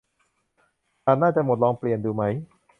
[1.03, 2.23] ถ่านน่าจะหมด ลองเปลี่ยนดูไหม